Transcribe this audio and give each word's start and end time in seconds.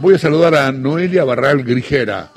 voy 0.00 0.14
a 0.14 0.18
saludar 0.18 0.54
a 0.54 0.72
Noelia 0.72 1.24
Barral 1.24 1.62
Grijera. 1.64 2.30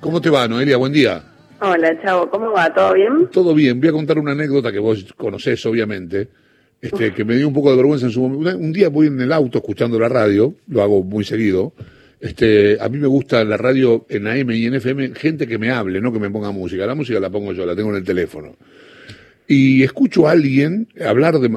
¿Cómo 0.00 0.20
te 0.20 0.30
va, 0.30 0.46
Noelia? 0.46 0.76
Buen 0.76 0.92
día. 0.92 1.22
Hola, 1.60 2.00
Chavo, 2.02 2.30
¿cómo 2.30 2.52
va? 2.52 2.72
¿Todo 2.72 2.94
bien? 2.94 3.28
Todo 3.32 3.54
bien. 3.54 3.80
Voy 3.80 3.88
a 3.88 3.92
contar 3.92 4.18
una 4.18 4.32
anécdota 4.32 4.72
que 4.72 4.78
vos 4.78 5.12
conocés, 5.16 5.64
obviamente, 5.66 6.28
este, 6.80 7.12
que 7.12 7.24
me 7.24 7.36
dio 7.36 7.48
un 7.48 7.54
poco 7.54 7.70
de 7.70 7.76
vergüenza 7.76 8.06
en 8.06 8.12
su 8.12 8.22
momento. 8.22 8.58
Un 8.58 8.72
día 8.72 8.88
voy 8.88 9.08
en 9.08 9.20
el 9.20 9.32
auto 9.32 9.58
escuchando 9.58 9.98
la 9.98 10.08
radio, 10.08 10.54
lo 10.68 10.82
hago 10.82 11.02
muy 11.02 11.24
seguido. 11.24 11.72
Este, 12.20 12.78
a 12.80 12.88
mí 12.88 12.98
me 12.98 13.06
gusta 13.06 13.44
la 13.44 13.56
radio 13.56 14.06
en 14.08 14.26
AM 14.26 14.50
y 14.52 14.66
en 14.66 14.74
FM, 14.74 15.14
gente 15.14 15.46
que 15.46 15.58
me 15.58 15.70
hable, 15.70 16.00
no 16.00 16.12
que 16.12 16.18
me 16.18 16.30
ponga 16.30 16.50
música. 16.50 16.86
La 16.86 16.94
música 16.94 17.18
la 17.20 17.30
pongo 17.30 17.52
yo, 17.52 17.66
la 17.66 17.74
tengo 17.74 17.90
en 17.90 17.96
el 17.96 18.04
teléfono. 18.04 18.56
Y 19.46 19.82
escucho 19.82 20.28
a 20.28 20.30
alguien 20.30 20.88
hablar 21.04 21.38
de 21.40 21.48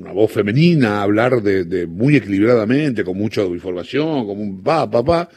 una 0.00 0.12
voz 0.12 0.32
femenina, 0.32 1.02
hablar 1.02 1.42
de, 1.42 1.64
de 1.64 1.86
muy 1.86 2.16
equilibradamente, 2.16 3.04
con 3.04 3.16
mucha 3.16 3.42
información, 3.42 4.26
como 4.26 4.42
un 4.42 4.62
pa, 4.62 4.90
pa, 4.90 5.04
pa. 5.04 5.28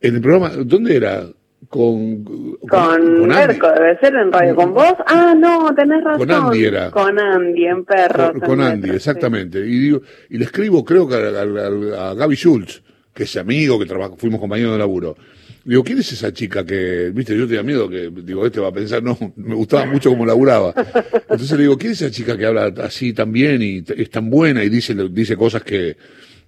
En 0.00 0.16
el 0.16 0.20
programa, 0.20 0.50
¿dónde 0.64 0.96
era? 0.96 1.26
Con, 1.68 2.24
con, 2.68 3.28
Merco, 3.28 3.68
debe 3.72 3.98
ser 3.98 4.14
en 4.14 4.32
radio. 4.32 4.54
¿Con 4.54 4.74
vos? 4.74 4.94
Ah, 5.06 5.34
no, 5.36 5.72
tenés 5.74 6.02
razón. 6.02 6.26
Con 6.26 6.30
Andy 6.30 6.64
era. 6.64 6.90
Con 6.90 7.18
Andy, 7.18 7.66
en 7.66 7.84
Perro. 7.84 8.32
Con, 8.40 8.60
Andy, 8.60 8.90
exactamente. 8.90 9.60
Y, 9.60 9.78
digo, 9.78 10.02
y 10.28 10.38
le 10.38 10.44
escribo, 10.44 10.84
creo 10.84 11.08
que 11.08 11.14
a, 11.14 12.00
a, 12.00 12.10
a 12.10 12.14
Gaby 12.14 12.34
Schultz, 12.34 12.82
que 13.14 13.22
es 13.22 13.36
amigo, 13.36 13.78
que 13.78 13.86
trabaja, 13.86 14.16
fuimos 14.16 14.40
compañeros 14.40 14.72
de 14.72 14.78
laburo. 14.78 15.16
Digo, 15.64 15.84
¿quién 15.84 15.98
es 15.98 16.12
esa 16.12 16.32
chica 16.32 16.64
que, 16.64 17.10
viste, 17.14 17.36
yo 17.36 17.46
tenía 17.46 17.62
miedo 17.62 17.88
que, 17.88 18.10
digo, 18.24 18.44
este 18.44 18.60
va 18.60 18.68
a 18.68 18.72
pensar, 18.72 19.02
no, 19.02 19.16
me 19.36 19.54
gustaba 19.54 19.86
mucho 19.86 20.10
como 20.10 20.26
laburaba. 20.26 20.74
Entonces 21.14 21.52
le 21.52 21.62
digo, 21.62 21.78
¿quién 21.78 21.92
es 21.92 22.02
esa 22.02 22.10
chica 22.10 22.36
que 22.36 22.46
habla 22.46 22.72
así 22.82 23.12
tan 23.12 23.32
bien 23.32 23.62
y 23.62 23.84
es 23.96 24.10
tan 24.10 24.28
buena 24.28 24.64
y 24.64 24.68
dice, 24.68 24.94
dice 25.10 25.36
cosas 25.36 25.62
que, 25.62 25.96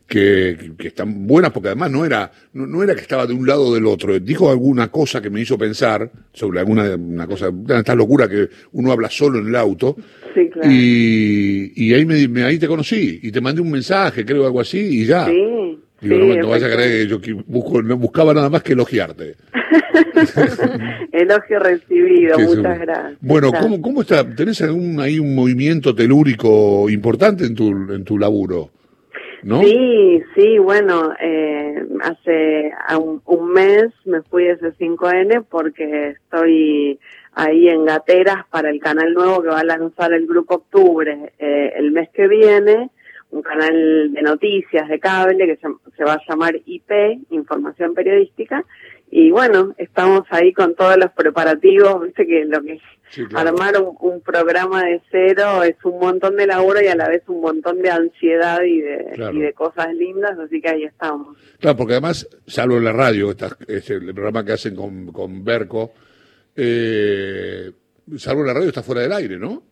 que, 0.07 0.73
que 0.77 0.89
están 0.89 1.27
buenas 1.27 1.53
porque 1.53 1.69
además 1.69 1.91
no 1.91 2.05
era, 2.05 2.31
no, 2.53 2.67
no, 2.67 2.83
era 2.83 2.95
que 2.95 3.01
estaba 3.01 3.27
de 3.27 3.35
un 3.35 3.47
lado 3.47 3.69
o 3.69 3.75
del 3.75 3.87
otro, 3.87 4.19
dijo 4.19 4.51
alguna 4.51 4.89
cosa 4.89 5.23
que 5.23 5.31
me 5.31 5.41
hizo 5.41 5.57
pensar 5.57 6.11
sobre 6.33 6.61
alguna 6.61 6.95
una 6.97 7.27
cosa, 7.27 7.51
esta 7.69 7.95
locura 7.95 8.29
que 8.29 8.49
uno 8.73 8.93
habla 8.93 9.09
solo 9.11 9.39
en 9.39 9.49
el 9.49 9.57
auto. 9.57 9.97
Sí, 10.35 10.51
claro. 10.51 10.69
Y, 10.71 11.73
y 11.77 11.95
ahí 11.95 12.05
me, 12.05 12.43
ahí 12.43 12.59
te 12.59 12.67
conocí 12.67 13.21
y 13.23 13.31
te 13.31 13.41
mandé 13.41 13.63
un 13.63 13.71
mensaje, 13.71 14.25
creo 14.25 14.45
algo 14.45 14.61
así, 14.61 14.79
y 14.79 15.07
ya. 15.07 15.27
Sí. 15.27 15.54
Digo, 16.05 16.19
no, 16.19 16.35
no 16.35 16.49
vayas 16.51 16.71
a 16.71 16.75
creer 16.75 17.09
que 17.09 17.31
yo 17.33 17.43
busco, 17.47 17.83
no 17.83 17.97
buscaba 17.97 18.35
nada 18.35 18.51
más 18.51 18.63
que 18.63 18.75
elogiarte. 18.75 19.37
Elogio 21.13 21.59
recibido, 21.59 22.39
muchas 22.41 22.79
gracias. 22.81 23.19
Bueno, 23.21 23.51
¿cómo, 23.59 23.81
¿cómo 23.81 24.03
está? 24.03 24.25
¿Tenés 24.35 24.61
algún 24.63 25.01
ahí 25.01 25.19
un 25.19 25.35
movimiento 25.35 25.95
telúrico 25.95 26.89
importante 26.91 27.45
en 27.45 27.55
tu, 27.55 27.69
en 27.71 28.05
tu 28.05 28.19
laburo? 28.19 28.71
¿No? 29.43 29.63
Sí, 29.63 30.23
sí, 30.35 30.59
bueno, 30.59 31.13
eh, 31.21 31.87
hace 32.01 32.73
un, 32.99 33.21
un, 33.27 33.53
mes 33.53 33.89
me 34.07 34.23
fui 34.23 34.45
de 34.45 34.59
C5N 34.59 35.45
porque 35.51 36.11
estoy 36.11 36.99
ahí 37.35 37.69
en 37.69 37.85
Gateras 37.85 38.47
para 38.51 38.71
el 38.71 38.81
canal 38.81 39.13
nuevo 39.13 39.43
que 39.43 39.49
va 39.49 39.61
a 39.61 39.65
lanzar 39.65 40.15
el 40.15 40.27
Grupo 40.27 40.55
Octubre 40.55 41.33
eh, 41.39 41.73
el 41.77 41.91
mes 41.91 42.09
que 42.15 42.27
viene 42.27 42.91
un 43.35 43.43
canal 43.43 44.13
de 44.13 44.23
noticias 44.23 44.89
de 44.89 45.01
cable 45.01 45.47
que 45.47 45.57
se, 45.57 45.69
se, 45.97 46.05
va 46.05 46.15
a 46.15 46.21
llamar 46.29 46.55
IP, 46.65 46.91
Información 47.31 47.93
Periodística. 47.93 48.65
Y 49.11 49.31
bueno, 49.31 49.75
estamos 49.77 50.23
ahí 50.31 50.53
con 50.53 50.75
todos 50.75 50.97
los 50.97 51.11
preparativos, 51.11 52.03
viste 52.03 52.27
que 52.27 52.45
lo 52.45 52.63
que 52.63 52.81
sí, 53.11 53.25
claro. 53.27 53.49
armar 53.49 53.81
un, 53.83 53.97
un, 54.01 54.21
programa 54.21 54.85
de 54.85 55.03
cero 55.11 55.63
es 55.65 55.77
un 55.85 55.99
montón 55.99 56.37
de 56.37 56.47
laburo 56.47 56.81
y 56.81 56.87
a 56.87 56.95
la 56.95 57.09
vez 57.09 57.23
un 57.29 57.41
montón 57.41 57.83
de 57.83 57.91
ansiedad 57.91 58.63
y 58.63 58.81
de, 58.81 59.13
claro. 59.15 59.37
y 59.37 59.41
de 59.41 59.53
cosas 59.53 59.93
lindas, 59.95 60.39
así 60.39 60.61
que 60.61 60.69
ahí 60.69 60.85
estamos. 60.85 61.37
Claro, 61.59 61.77
porque 61.77 61.95
además, 61.95 62.29
salvo 62.47 62.77
en 62.77 62.85
la 62.85 62.93
radio, 62.93 63.31
esta, 63.31 63.57
es 63.67 63.91
el 63.91 64.15
programa 64.15 64.45
que 64.45 64.53
hacen 64.53 64.77
con, 64.77 65.13
con 65.13 65.45
Berco, 65.45 65.93
eh, 66.55 67.71
salvo 68.17 68.43
en 68.43 68.47
la 68.47 68.55
radio 68.55 68.69
está 68.69 68.83
fuera 68.83 69.03
del 69.03 69.13
aire, 69.13 69.39
¿no? 69.39 69.65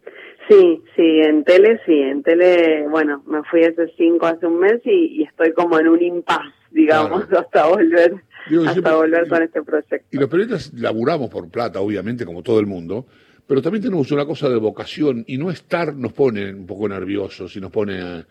Sí, 0.48 0.82
sí, 0.96 1.20
en 1.20 1.44
tele 1.44 1.80
sí, 1.86 1.94
en 1.94 2.22
tele, 2.22 2.86
bueno, 2.88 3.22
me 3.26 3.42
fui 3.44 3.64
hace 3.64 3.92
cinco, 3.96 4.26
hace 4.26 4.46
un 4.46 4.58
mes 4.58 4.80
y, 4.84 5.20
y 5.20 5.22
estoy 5.22 5.52
como 5.52 5.78
en 5.78 5.88
un 5.88 6.02
impas, 6.02 6.52
digamos, 6.70 7.26
claro. 7.26 7.44
hasta 7.44 7.66
volver, 7.66 8.14
Digo, 8.48 8.62
hasta 8.62 8.72
siempre, 8.72 8.94
volver 8.94 9.28
con 9.28 9.42
este 9.42 9.62
proyecto. 9.62 10.06
Y 10.10 10.16
los 10.16 10.28
periodistas 10.28 10.72
laburamos 10.74 11.30
por 11.30 11.48
plata, 11.48 11.80
obviamente, 11.80 12.24
como 12.26 12.42
todo 12.42 12.58
el 12.58 12.66
mundo, 12.66 13.06
pero 13.46 13.62
también 13.62 13.82
tenemos 13.82 14.10
una 14.10 14.26
cosa 14.26 14.48
de 14.48 14.56
vocación 14.56 15.24
y 15.26 15.38
no 15.38 15.50
estar 15.50 15.94
nos 15.94 16.12
pone 16.12 16.52
un 16.52 16.66
poco 16.66 16.88
nerviosos 16.88 17.54
y 17.56 17.60
nos 17.60 17.70
pone 17.70 18.24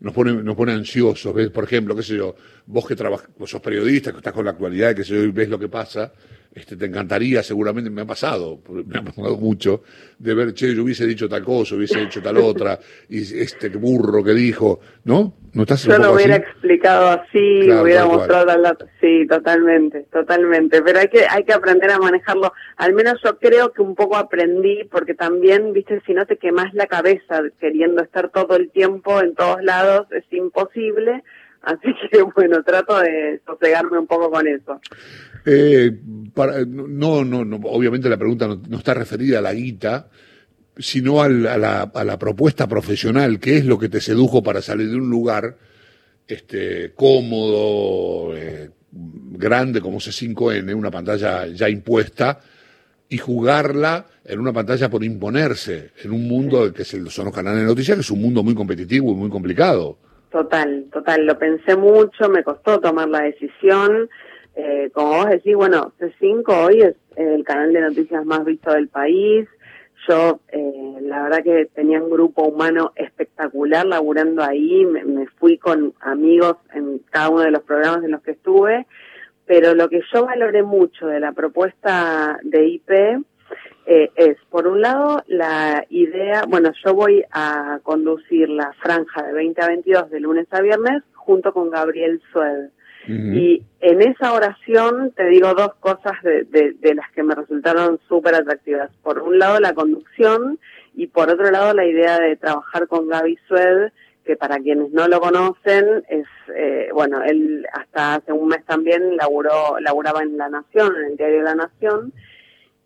nos 0.00 0.14
pone, 0.14 0.32
nos 0.32 0.56
pone 0.56 0.72
ansiosos, 0.72 1.34
¿ves? 1.34 1.50
Por 1.50 1.64
ejemplo, 1.64 1.96
qué 1.96 2.02
sé 2.02 2.16
yo, 2.16 2.34
vos 2.66 2.86
que 2.86 2.94
trabajas, 2.94 3.28
vos 3.36 3.50
sos 3.50 3.60
periodista, 3.60 4.12
que 4.12 4.18
estás 4.18 4.32
con 4.32 4.44
la 4.44 4.52
actualidad, 4.52 4.94
que 4.94 5.04
sé 5.04 5.14
yo, 5.14 5.22
y 5.24 5.32
ves 5.32 5.48
lo 5.48 5.58
que 5.58 5.68
pasa, 5.68 6.12
este, 6.54 6.76
te 6.76 6.86
encantaría, 6.86 7.42
seguramente 7.42 7.90
me 7.90 8.02
ha 8.02 8.06
pasado, 8.06 8.60
me 8.68 8.98
ha 8.98 9.02
pasado 9.02 9.36
mucho, 9.36 9.82
de 10.18 10.34
ver, 10.34 10.54
che, 10.54 10.74
yo 10.74 10.82
hubiese 10.82 11.06
dicho 11.06 11.28
tal 11.28 11.44
cosa, 11.44 11.76
hubiese 11.76 12.02
hecho 12.02 12.20
tal 12.20 12.38
otra, 12.38 12.78
y 13.08 13.20
este 13.40 13.68
burro 13.68 14.24
que 14.24 14.32
dijo, 14.32 14.80
¿no? 15.04 15.34
¿No 15.52 15.62
estás 15.62 15.84
Yo 15.84 15.98
lo 15.98 16.12
hubiera 16.12 16.36
así? 16.36 16.44
explicado 16.44 17.08
así, 17.08 17.62
claro, 17.64 17.82
hubiera 17.82 18.06
mostrado. 18.06 18.78
Sí, 19.00 19.26
totalmente, 19.26 20.04
totalmente. 20.12 20.82
Pero 20.82 20.98
hay 20.98 21.08
que, 21.08 21.24
hay 21.28 21.44
que 21.44 21.52
aprender 21.52 21.90
a 21.90 21.98
manejarlo. 21.98 22.52
Al 22.76 22.92
menos 22.92 23.14
yo 23.24 23.38
creo 23.38 23.72
que 23.72 23.82
un 23.82 23.94
poco 23.94 24.16
aprendí, 24.16 24.84
porque 24.90 25.14
también, 25.14 25.72
viste, 25.72 26.02
si 26.06 26.12
no 26.12 26.26
te 26.26 26.36
quemas 26.36 26.74
la 26.74 26.86
cabeza 26.86 27.42
queriendo 27.60 28.02
estar 28.02 28.30
todo 28.30 28.56
el 28.56 28.70
tiempo 28.70 29.20
en 29.20 29.34
todos 29.34 29.62
lados, 29.62 30.06
es 30.12 30.24
imposible. 30.30 31.24
Así 31.62 31.88
que 32.10 32.22
bueno, 32.36 32.62
trato 32.62 32.98
de 33.00 33.40
sosegarme 33.46 33.98
un 33.98 34.06
poco 34.06 34.30
con 34.30 34.46
eso. 34.46 34.80
Eh, 35.44 35.92
para, 36.34 36.64
no, 36.64 37.24
no, 37.24 37.44
no, 37.44 37.56
obviamente 37.64 38.08
la 38.08 38.16
pregunta 38.16 38.46
no, 38.46 38.60
no 38.68 38.78
está 38.78 38.94
referida 38.94 39.38
a 39.38 39.42
la 39.42 39.54
guita, 39.54 40.08
sino 40.76 41.22
al, 41.22 41.46
a, 41.46 41.58
la, 41.58 41.82
a, 41.82 42.04
la, 42.04 42.18
propuesta 42.18 42.68
profesional, 42.68 43.40
qué 43.40 43.58
es 43.58 43.64
lo 43.64 43.78
que 43.78 43.88
te 43.88 44.00
sedujo 44.00 44.42
para 44.42 44.62
salir 44.62 44.90
de 44.90 44.96
un 44.96 45.10
lugar 45.10 45.56
este, 46.26 46.92
cómodo, 46.94 48.36
eh, 48.36 48.70
grande 48.90 49.80
como 49.80 49.98
C5N, 49.98 50.74
una 50.74 50.90
pantalla 50.90 51.46
ya 51.46 51.68
impuesta, 51.68 52.40
y 53.08 53.16
jugarla 53.18 54.06
en 54.24 54.38
una 54.38 54.52
pantalla 54.52 54.90
por 54.90 55.02
imponerse, 55.02 55.92
en 56.02 56.12
un 56.12 56.28
mundo 56.28 56.72
que 56.72 56.84
son 56.84 57.04
los 57.04 57.34
canales 57.34 57.60
de 57.60 57.66
noticias, 57.66 57.96
que 57.96 58.02
es 58.02 58.10
un 58.10 58.20
mundo 58.20 58.42
muy 58.42 58.54
competitivo 58.54 59.12
y 59.12 59.14
muy 59.14 59.30
complicado. 59.30 59.98
Total, 60.30 60.84
total, 60.92 61.24
lo 61.24 61.38
pensé 61.38 61.74
mucho, 61.76 62.28
me 62.28 62.44
costó 62.44 62.80
tomar 62.80 63.08
la 63.08 63.22
decisión. 63.22 64.10
Eh, 64.54 64.90
como 64.92 65.16
vos 65.16 65.28
decís, 65.30 65.54
bueno, 65.56 65.92
C5 65.98 66.66
hoy 66.66 66.82
es 66.82 66.96
el 67.16 67.44
canal 67.44 67.72
de 67.72 67.80
noticias 67.80 68.24
más 68.26 68.44
visto 68.44 68.72
del 68.72 68.88
país. 68.88 69.48
Yo, 70.06 70.40
eh, 70.48 70.98
la 71.00 71.22
verdad 71.22 71.42
que 71.42 71.66
tenía 71.74 72.02
un 72.02 72.10
grupo 72.10 72.42
humano 72.42 72.92
espectacular 72.94 73.86
laburando 73.86 74.42
ahí. 74.42 74.84
Me, 74.84 75.04
me, 75.04 75.26
fui 75.26 75.56
con 75.56 75.94
amigos 76.00 76.56
en 76.74 76.98
cada 77.10 77.30
uno 77.30 77.42
de 77.42 77.50
los 77.50 77.62
programas 77.62 78.04
en 78.04 78.10
los 78.10 78.22
que 78.22 78.32
estuve. 78.32 78.86
Pero 79.46 79.74
lo 79.74 79.88
que 79.88 80.02
yo 80.12 80.26
valoré 80.26 80.62
mucho 80.62 81.06
de 81.06 81.20
la 81.20 81.32
propuesta 81.32 82.38
de 82.42 82.66
IP 82.66 82.90
eh, 83.90 84.10
es, 84.16 84.36
por 84.50 84.66
un 84.66 84.82
lado, 84.82 85.22
la 85.28 85.86
idea, 85.88 86.42
bueno, 86.46 86.72
yo 86.84 86.92
voy 86.92 87.24
a 87.32 87.80
conducir 87.82 88.50
la 88.50 88.74
franja 88.82 89.22
de 89.22 89.32
20 89.32 89.62
a 89.62 89.68
22 89.68 90.10
de 90.10 90.20
lunes 90.20 90.46
a 90.50 90.60
viernes 90.60 91.02
junto 91.14 91.54
con 91.54 91.70
Gabriel 91.70 92.20
Sued. 92.30 92.66
Uh 93.08 93.10
-huh. 93.10 93.34
Y 93.34 93.62
en 93.80 94.02
esa 94.02 94.34
oración 94.34 95.12
te 95.16 95.24
digo 95.30 95.54
dos 95.54 95.72
cosas 95.80 96.22
de, 96.22 96.44
de, 96.44 96.72
de 96.72 96.94
las 96.96 97.10
que 97.12 97.22
me 97.22 97.34
resultaron 97.34 97.98
súper 98.08 98.34
atractivas. 98.34 98.90
Por 99.02 99.20
un 99.20 99.38
lado, 99.38 99.58
la 99.58 99.72
conducción 99.72 100.58
y 100.94 101.06
por 101.06 101.30
otro 101.30 101.50
lado, 101.50 101.72
la 101.72 101.86
idea 101.86 102.18
de 102.20 102.36
trabajar 102.36 102.88
con 102.88 103.08
Gaby 103.08 103.38
Sued, 103.48 103.92
que 104.26 104.36
para 104.36 104.58
quienes 104.58 104.92
no 104.92 105.08
lo 105.08 105.18
conocen, 105.18 106.04
es, 106.10 106.26
eh, 106.54 106.90
bueno, 106.92 107.22
él 107.24 107.64
hasta 107.72 108.16
hace 108.16 108.32
un 108.32 108.48
mes 108.48 108.62
también 108.66 109.16
laburó, 109.16 109.80
laburaba 109.80 110.22
en 110.22 110.36
La 110.36 110.50
Nación, 110.50 110.94
en 110.94 111.04
el 111.12 111.16
diario 111.16 111.40
La 111.40 111.54
Nación, 111.54 112.12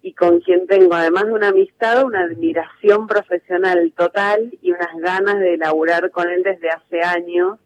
y 0.03 0.15
con 0.15 0.41
quien 0.41 0.67
tengo, 0.67 0.95
además 0.95 1.27
de 1.27 1.33
una 1.33 1.49
amistad, 1.49 2.05
una 2.05 2.25
admiración 2.25 3.07
profesional 3.07 3.93
total 3.97 4.53
y 4.61 4.73
unas 4.73 4.97
ganas 4.99 5.39
de 5.39 5.57
laburar 5.57 6.11
con 6.11 6.29
él 6.29 6.43
desde 6.43 6.71
hace 6.71 7.03
años, 7.03 7.59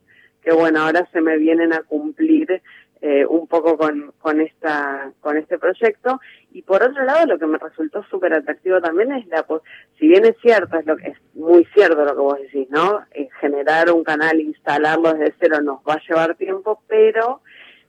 que 0.43 0.53
bueno, 0.53 0.83
ahora 0.83 1.09
se 1.13 1.23
me 1.23 1.39
vienen 1.39 1.73
a 1.73 1.83
cumplir 1.83 2.63
eh, 3.01 3.27
un 3.27 3.47
poco 3.47 3.77
con, 3.77 4.13
con, 4.19 4.41
esta, 4.41 5.13
con 5.21 5.37
este 5.39 5.59
proyecto. 5.59 6.21
Y 6.53 6.63
por 6.63 6.83
otro 6.83 7.05
lado, 7.05 7.27
lo 7.27 7.39
que 7.39 7.47
me 7.47 7.59
resultó 7.59 8.03
súper 8.05 8.35
atractivo 8.35 8.81
también 8.81 9.13
es 9.13 9.27
la, 9.29 9.45
si 9.99 10.09
bien 10.09 10.25
es 10.27 10.37
cierto, 10.43 10.79
es, 10.79 10.87
lo 10.87 10.97
que, 10.97 11.09
es 11.09 11.19
muy 11.35 11.65
cierto 11.75 12.05
lo 12.05 12.15
que 12.15 12.21
vos 12.21 12.39
decís, 12.39 12.69
¿no? 12.71 13.01
Eh, 13.13 13.29
generar 13.41 13.91
un 13.91 14.05
canal, 14.05 14.41
instalarlo 14.41 15.15
desde 15.15 15.35
cero 15.41 15.63
nos 15.63 15.79
va 15.81 15.95
a 15.95 16.03
llevar 16.07 16.35
tiempo, 16.37 16.83
pero 16.87 17.41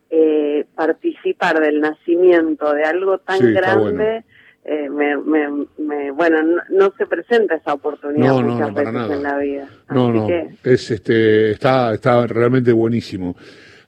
eh, 0.10 0.66
participar 0.74 1.60
del 1.60 1.82
nacimiento 1.82 2.74
de 2.74 2.84
algo 2.86 3.18
tan 3.18 3.40
sí, 3.40 3.52
grande... 3.52 4.24
Eh, 4.70 4.90
me, 4.90 5.16
me, 5.16 5.66
me, 5.78 6.12
bueno, 6.12 6.44
no, 6.44 6.62
no, 6.70 6.94
se 6.98 7.06
presenta 7.06 7.56
esa 7.56 7.74
oportunidad 7.74 8.28
no, 8.28 8.42
muchas 8.42 8.68
no, 8.68 8.74
veces 8.74 8.94
nada. 8.94 9.16
en 9.16 9.24
la 9.24 9.38
vida. 9.38 9.70
No, 9.90 10.10
Así 10.10 10.18
no, 10.18 10.28
que... 10.28 10.50
es 10.74 10.92
este, 10.92 11.52
está, 11.52 11.94
está 11.94 12.28
realmente 12.28 12.74
buenísimo. 12.74 13.38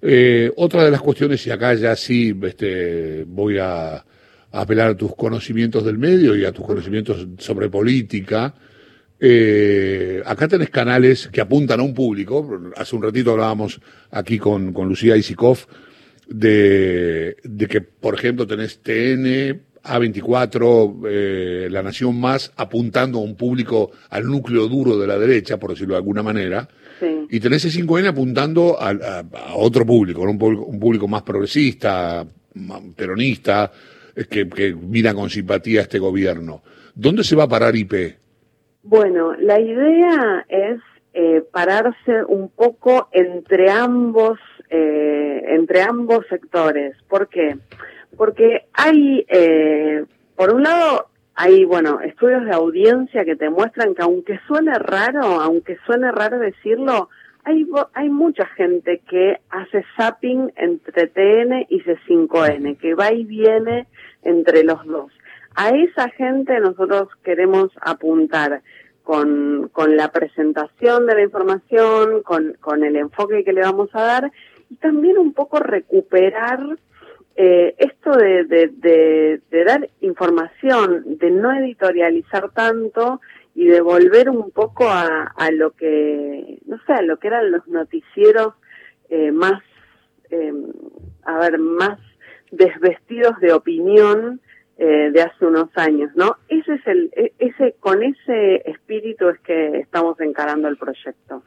Eh, 0.01 0.49
otra 0.55 0.85
de 0.85 0.91
las 0.91 1.01
cuestiones, 1.01 1.45
y 1.45 1.51
acá 1.51 1.73
ya 1.73 1.97
sí 1.97 2.33
este, 2.43 3.25
voy 3.27 3.57
a, 3.57 4.05
apelar 4.53 4.91
a 4.91 4.95
tus 4.95 5.13
conocimientos 5.17 5.83
del 5.83 5.97
medio 5.97 6.33
y 6.33 6.45
a 6.45 6.53
tus 6.53 6.65
conocimientos 6.65 7.27
sobre 7.39 7.67
política, 7.67 8.53
eh, 9.19 10.23
acá 10.25 10.47
tenés 10.47 10.69
canales 10.69 11.27
que 11.27 11.41
apuntan 11.41 11.81
a 11.81 11.83
un 11.83 11.93
público. 11.93 12.57
Hace 12.77 12.95
un 12.95 13.03
ratito 13.03 13.31
hablábamos 13.31 13.81
aquí 14.11 14.39
con, 14.39 14.71
con 14.71 14.87
Lucía 14.87 15.17
Isikov 15.17 15.57
de, 16.29 17.35
de 17.43 17.67
que, 17.67 17.81
por 17.81 18.15
ejemplo, 18.15 18.47
tenés 18.47 18.79
TN, 18.81 19.59
A24, 19.83 21.07
eh, 21.07 21.67
La 21.69 21.83
Nación 21.83 22.19
Más, 22.19 22.51
apuntando 22.57 23.19
a 23.19 23.21
un 23.21 23.35
público, 23.35 23.91
al 24.09 24.25
núcleo 24.25 24.67
duro 24.67 24.97
de 24.97 25.07
la 25.07 25.17
derecha, 25.17 25.57
por 25.57 25.71
decirlo 25.71 25.93
de 25.93 25.99
alguna 25.99 26.23
manera. 26.23 26.67
Y 27.29 27.39
tenés 27.39 27.63
el 27.63 27.71
5N 27.71 28.07
apuntando 28.07 28.77
a, 28.77 28.89
a, 28.89 29.55
otro 29.55 29.85
público, 29.85 30.21
un 30.21 30.37
público, 30.37 30.63
un 30.65 30.79
público 30.79 31.07
más 31.07 31.21
progresista, 31.21 32.25
peronista, 32.93 33.71
que, 34.29 34.49
que 34.49 34.75
mira 34.75 35.13
con 35.13 35.29
simpatía 35.29 35.79
a 35.79 35.83
este 35.83 35.97
gobierno. 35.97 36.61
¿Dónde 36.93 37.23
se 37.23 37.37
va 37.37 37.43
a 37.43 37.47
parar 37.47 37.73
IP? 37.75 38.17
Bueno, 38.83 39.33
la 39.35 39.61
idea 39.61 40.45
es 40.49 40.79
eh, 41.13 41.43
pararse 41.51 42.23
un 42.27 42.49
poco 42.49 43.07
entre 43.13 43.71
ambos 43.71 44.37
eh, 44.69 45.43
entre 45.47 45.81
ambos 45.81 46.25
sectores. 46.29 46.95
¿Por 47.07 47.27
qué? 47.27 47.57
Porque 47.67 47.98
hay, 48.73 49.25
eh, 49.29 50.05
por 50.35 50.53
un 50.53 50.63
lado, 50.63 51.07
hay, 51.35 51.63
bueno, 51.65 52.01
estudios 52.01 52.45
de 52.45 52.51
audiencia 52.51 53.23
que 53.23 53.35
te 53.35 53.49
muestran 53.49 53.95
que 53.95 54.01
aunque 54.01 54.39
suene 54.47 54.77
raro, 54.77 55.39
aunque 55.41 55.77
suene 55.85 56.11
raro 56.11 56.39
decirlo, 56.39 57.09
hay, 57.43 57.65
hay 57.93 58.09
mucha 58.09 58.45
gente 58.45 59.01
que 59.09 59.39
hace 59.49 59.83
zapping 59.95 60.51
entre 60.57 61.07
TN 61.07 61.65
y 61.69 61.81
C5N, 61.81 62.77
que 62.77 62.93
va 62.93 63.13
y 63.13 63.23
viene 63.23 63.87
entre 64.23 64.63
los 64.63 64.85
dos. 64.85 65.11
A 65.55 65.69
esa 65.69 66.09
gente 66.09 66.59
nosotros 66.59 67.07
queremos 67.23 67.71
apuntar 67.81 68.61
con, 69.03 69.69
con 69.71 69.97
la 69.97 70.11
presentación 70.11 71.07
de 71.07 71.15
la 71.15 71.23
información, 71.23 72.21
con, 72.21 72.53
con 72.59 72.83
el 72.83 72.95
enfoque 72.95 73.43
que 73.43 73.53
le 73.53 73.61
vamos 73.61 73.89
a 73.93 74.03
dar 74.03 74.31
y 74.69 74.75
también 74.75 75.17
un 75.17 75.33
poco 75.33 75.59
recuperar 75.59 76.59
eh, 77.35 77.75
esto 77.77 78.11
de, 78.11 78.43
de, 78.45 79.41
de, 79.49 79.63
dar 79.63 79.89
información, 80.01 81.17
de 81.17 81.31
no 81.31 81.53
editorializar 81.53 82.51
tanto 82.51 83.21
y 83.55 83.65
de 83.67 83.81
volver 83.81 84.29
un 84.29 84.51
poco 84.51 84.89
a, 84.89 85.33
a 85.35 85.51
lo 85.51 85.71
que, 85.71 86.59
no 86.65 86.77
sé, 86.85 86.93
a 86.93 87.01
lo 87.01 87.17
que 87.17 87.27
eran 87.27 87.51
los 87.51 87.67
noticieros 87.67 88.53
eh, 89.09 89.31
más, 89.31 89.61
eh, 90.29 90.53
a 91.23 91.39
ver, 91.39 91.57
más 91.57 91.99
desvestidos 92.51 93.39
de 93.39 93.53
opinión 93.53 94.41
eh, 94.77 95.09
de 95.11 95.21
hace 95.21 95.45
unos 95.45 95.69
años, 95.75 96.11
¿no? 96.15 96.37
Ese 96.47 96.75
es 96.75 96.87
el, 96.87 97.11
e, 97.15 97.33
ese, 97.39 97.75
con 97.79 98.01
ese 98.01 98.63
espíritu 98.69 99.27
es 99.29 99.39
que 99.39 99.79
estamos 99.79 100.19
encarando 100.21 100.67
el 100.67 100.77
proyecto. 100.77 101.43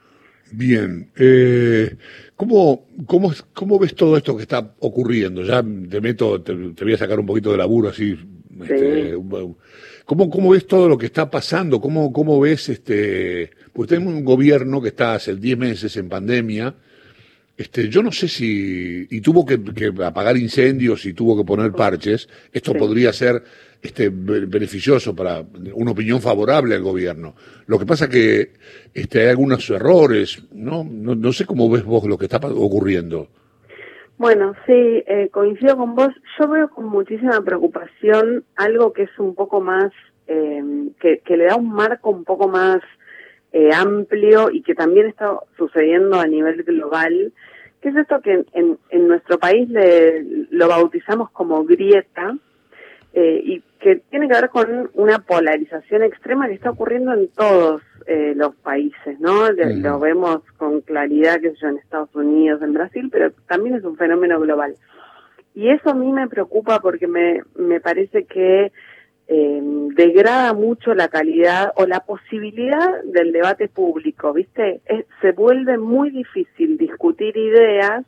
Bien, 0.52 1.10
eh, 1.16 1.96
¿cómo, 2.37 2.87
cómo, 3.06 3.32
¿cómo 3.54 3.78
ves 3.78 3.94
todo 3.94 4.19
esto 4.19 4.37
que 4.37 4.43
está 4.43 4.75
ocurriendo? 4.81 5.43
Ya 5.43 5.62
te 5.62 6.00
meto, 6.00 6.43
te, 6.43 6.52
voy 6.52 6.93
a 6.93 6.99
sacar 6.99 7.19
un 7.19 7.26
poquito 7.26 7.52
de 7.52 7.56
laburo 7.56 7.88
así. 7.88 8.19
Este, 8.60 9.14
¿cómo, 10.04 10.28
¿Cómo 10.28 10.50
ves 10.50 10.66
todo 10.66 10.90
lo 10.90 10.99
que 10.99 11.06
está 11.06 11.31
pasando? 11.31 11.81
¿Cómo, 11.81 12.12
cómo 12.12 12.38
ves 12.38 12.69
este? 12.69 13.50
Pues 13.72 13.88
tenemos 13.88 14.12
un 14.12 14.25
gobierno 14.25 14.82
que 14.82 14.88
está 14.88 15.14
hace 15.14 15.34
10 15.34 15.56
meses 15.56 15.96
en 15.96 16.10
pandemia. 16.10 16.75
Este, 17.56 17.88
yo 17.88 18.02
no 18.02 18.12
sé 18.12 18.28
si, 18.28 19.06
y 19.10 19.20
tuvo 19.22 19.46
que, 19.46 19.58
apagar 20.04 20.37
incendios 20.37 21.06
y 21.06 21.14
tuvo 21.14 21.37
que 21.37 21.44
poner 21.44 21.72
parches. 21.72 22.28
Esto 22.52 22.75
podría 22.75 23.12
ser 23.14 23.43
este, 23.82 24.11
beneficioso 24.11 25.14
para 25.14 25.43
una 25.75 25.90
opinión 25.90 26.20
favorable 26.20 26.76
al 26.76 26.82
gobierno. 26.82 27.34
Lo 27.67 27.79
que 27.79 27.87
pasa 27.87 28.08
que 28.08 28.52
este, 28.94 29.23
hay 29.23 29.29
algunos 29.29 29.69
errores, 29.70 30.44
¿no? 30.52 30.84
¿no? 30.84 31.17
No 31.17 31.32
sé 31.32 31.44
cómo 31.44 31.69
ves 31.69 31.84
vos 31.84 32.06
lo 32.06 32.17
que 32.17 32.26
está 32.26 32.38
ocurriendo. 32.46 33.29
Bueno, 34.19 34.55
sí, 34.67 35.02
eh, 35.06 35.29
coincido 35.32 35.76
con 35.76 35.96
vos. 35.96 36.11
Yo 36.38 36.46
veo 36.46 36.69
con 36.70 36.87
muchísima 36.87 37.43
preocupación 37.43 38.44
algo 38.55 38.93
que 38.93 39.02
es 39.02 39.19
un 39.19 39.34
poco 39.34 39.61
más, 39.61 39.90
eh, 40.28 40.62
que, 41.00 41.19
que, 41.19 41.37
le 41.37 41.46
da 41.46 41.56
un 41.56 41.73
marco 41.73 42.11
un 42.11 42.23
poco 42.23 42.46
más 42.46 42.81
eh, 43.52 43.70
amplio 43.75 44.50
y 44.52 44.62
que 44.62 44.76
también 44.76 45.06
está 45.06 45.38
sucediendo 45.56 46.20
a 46.20 46.26
nivel 46.26 46.62
global, 46.62 47.32
que 47.81 47.88
es 47.88 47.96
esto 47.96 48.20
que 48.20 48.44
en, 48.52 48.78
en 48.90 49.08
nuestro 49.08 49.38
país 49.40 49.69
le, 49.69 50.25
lo 50.50 50.69
bautizamos 50.69 51.31
como 51.32 51.64
grieta, 51.64 52.37
eh, 53.14 53.41
y 53.44 53.62
que 53.81 53.97
tiene 54.11 54.29
que 54.29 54.35
ver 54.35 54.49
con 54.49 54.91
una 54.94 55.19
polarización 55.19 56.03
extrema 56.03 56.49
que 56.49 56.55
está 56.55 56.70
ocurriendo 56.70 57.12
en 57.12 57.29
todos 57.29 57.82
eh, 58.06 58.32
los 58.37 58.55
países, 58.56 59.20
¿no? 59.20 59.50
Lo 59.50 59.99
vemos 59.99 60.41
con 60.56 60.81
claridad, 60.81 61.41
que 61.41 61.53
yo, 61.61 61.69
en 61.69 61.79
Estados 61.79 62.14
Unidos, 62.14 62.62
en 62.62 62.73
Brasil, 62.73 63.09
pero 63.11 63.32
también 63.49 63.76
es 63.76 63.85
un 63.85 63.97
fenómeno 63.97 64.41
global. 64.41 64.75
Y 65.55 65.69
eso 65.69 65.91
a 65.91 65.94
mí 65.94 66.11
me 66.12 66.29
preocupa 66.29 66.81
porque 66.81 67.06
me, 67.06 67.43
me 67.56 67.81
parece 67.81 68.25
que 68.25 68.73
eh, 69.29 69.61
degrada 69.94 70.53
mucho 70.53 70.94
la 70.94 71.09
calidad 71.09 71.73
o 71.76 71.87
la 71.87 72.00
posibilidad 72.00 73.03
del 73.05 73.32
debate 73.32 73.69
público, 73.69 74.32
¿viste? 74.32 74.81
se 75.20 75.32
vuelve 75.32 75.79
muy 75.79 76.11
difícil 76.11 76.76
discutir 76.76 77.37
ideas 77.37 78.05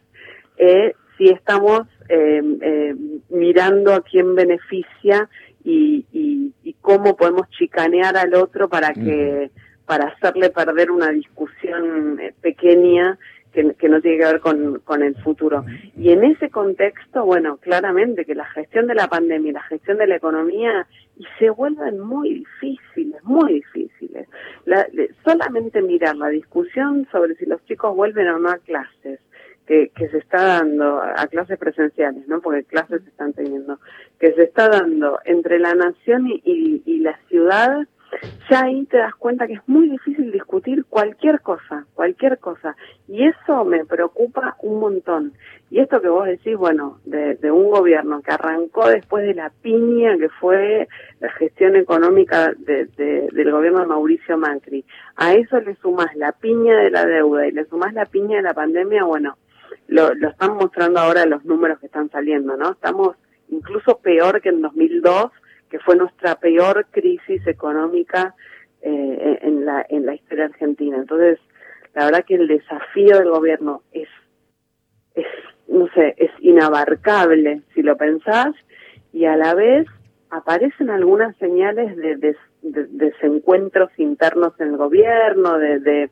eh, 0.57 0.95
si 1.17 1.29
estamos 1.29 1.87
eh, 2.09 2.43
eh, 2.61 2.95
mirando 3.31 3.95
a 3.95 4.03
quién 4.03 4.35
beneficia 4.35 5.29
y, 5.63 6.05
y, 6.13 6.53
y, 6.63 6.75
cómo 6.81 7.17
podemos 7.17 7.49
chicanear 7.51 8.17
al 8.17 8.35
otro 8.35 8.69
para 8.69 8.93
que 8.93 9.51
para 9.87 10.07
hacerle 10.07 10.51
perder 10.51 10.91
una 10.91 11.11
discusión 11.11 12.19
eh, 12.21 12.35
pequeña 12.41 13.19
que, 13.53 13.75
que, 13.75 13.89
no 13.89 14.01
tiene 14.01 14.19
que 14.19 14.25
ver 14.25 14.41
con, 14.41 14.81
con 14.81 15.03
el 15.03 15.15
futuro. 15.23 15.65
Y 15.97 16.11
en 16.11 16.25
ese 16.25 16.51
contexto, 16.51 17.25
bueno, 17.25 17.59
claramente 17.59 18.25
que 18.25 18.35
la 18.35 18.47
gestión 18.47 18.87
de 18.87 18.95
la 18.95 19.09
pandemia 19.09 19.51
y 19.51 19.55
la 19.55 19.63
gestión 19.63 19.99
de 19.99 20.07
la 20.07 20.17
economía 20.17 20.87
y 21.17 21.25
se 21.39 21.51
vuelven 21.51 22.01
muy 22.01 22.35
difíciles, 22.35 23.23
muy 23.23 23.55
difíciles. 23.55 24.29
La, 24.65 24.87
solamente 25.25 25.83
mirar 25.83 26.17
la 26.17 26.29
discusión 26.29 27.07
sobre 27.13 27.37
si 27.37 27.47
los 27.47 27.65
chicos 27.67 27.95
vuelven 27.95 28.29
o 28.29 28.39
no 28.39 28.51
a 28.51 28.59
clases, 28.59 29.21
que, 29.67 29.91
que 29.95 30.09
se 30.09 30.19
está 30.19 30.45
dando 30.45 31.01
a 31.03 31.27
clases 31.27 31.59
presenciales, 31.59 32.27
¿no? 32.29 32.41
Porque 32.41 32.65
clases 32.65 33.03
se 33.03 33.09
están 33.09 33.33
teniendo, 33.33 33.79
que 34.19 34.33
se 34.33 34.43
está 34.45 34.69
dando 34.69 35.19
entre 35.25 35.59
la 35.59 35.75
nación 35.75 36.27
y, 36.29 36.43
y, 36.45 36.83
y 36.85 36.99
la 37.01 37.19
ciudad, 37.29 37.87
ya 38.51 38.65
ahí 38.65 38.85
te 38.87 38.99
das 38.99 39.15
cuenta 39.15 39.47
que 39.47 39.55
es 39.55 39.63
muy 39.67 39.89
difícil 39.89 40.31
discutir 40.31 40.85
cualquier 40.85 41.41
cosa, 41.41 41.87
cualquier 41.95 42.39
cosa. 42.39 42.77
Y 43.09 43.27
eso 43.27 43.65
me 43.65 43.85
preocupa 43.85 44.57
un 44.63 44.81
montón. 44.81 45.33
Y 45.71 45.81
esto 45.81 46.01
que 46.01 46.09
vos 46.09 46.27
decís, 46.27 46.57
bueno, 46.57 47.01
de, 47.05 47.35
de, 47.37 47.51
un 47.51 47.71
gobierno 47.71 48.23
que 48.23 48.33
arrancó 48.33 48.89
después 48.89 49.25
de 49.25 49.35
la 49.35 49.51
piña 49.51 50.17
que 50.19 50.29
fue 50.29 50.89
la 51.21 51.31
gestión 51.33 51.75
económica 51.75 52.53
de, 52.57 52.87
de, 52.97 53.29
del 53.33 53.51
gobierno 53.51 53.81
de 53.81 53.87
Mauricio 53.87 54.39
Macri, 54.39 54.85
a 55.17 55.35
eso 55.35 55.59
le 55.61 55.75
sumás 55.77 56.15
la 56.15 56.33
piña 56.33 56.77
de 56.77 56.91
la 56.91 57.05
deuda 57.07 57.47
y 57.49 57.53
le 57.53 57.65
sumás 57.65 57.93
la 57.95 58.07
piña 58.07 58.37
de 58.37 58.43
la 58.43 58.55
pandemia, 58.55 59.05
bueno, 59.05 59.37
lo, 59.89 60.15
lo 60.15 60.29
están 60.29 60.57
mostrando 60.57 61.01
ahora 61.01 61.27
los 61.27 61.45
números 61.45 61.79
que 61.79 61.87
están 61.87 62.11
saliendo, 62.11 62.57
¿no? 62.57 62.73
Estamos 62.73 63.17
incluso 63.49 63.99
peor 63.99 64.41
que 64.41 64.49
en 64.49 64.63
2002, 64.63 65.31
que 65.71 65.79
fue 65.81 65.97
nuestra 65.97 66.37
peor 66.37 66.87
crisis 66.91 67.47
económica 67.47 68.35
eh, 68.83 69.39
en, 69.43 69.65
la, 69.65 69.85
en 69.89 70.07
la 70.07 70.15
historia 70.15 70.47
argentina. 70.47 70.97
Entonces, 70.97 71.39
la 71.95 72.07
verdad 72.07 72.25
que 72.27 72.35
el 72.35 72.49
desafío 72.49 73.19
del 73.19 73.31
gobierno 73.31 73.83
es, 73.93 74.09
es, 75.15 75.27
no 75.69 75.89
sé, 75.95 76.15
es 76.19 76.31
inabarcable 76.41 77.63
si 77.75 77.83
lo 77.83 77.97
pensás, 77.97 78.55
y 79.13 79.27
a 79.27 79.37
la 79.37 79.55
vez 79.55 79.87
aparecen 80.31 80.91
algunas 80.91 81.37
señales 81.37 81.97
de, 81.97 82.17
de, 82.17 82.37
de 82.63 82.87
desencuentros 82.91 83.91
internos 83.99 84.53
en 84.59 84.69
el 84.69 84.77
gobierno, 84.77 85.59
de 85.59 86.11